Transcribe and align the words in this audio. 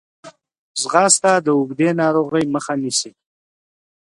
ځغاسته 0.81 1.31
د 1.45 1.47
اوږدې 1.57 1.89
ناروغۍ 2.01 2.45
مخه 2.53 2.73
نیسي 2.81 3.11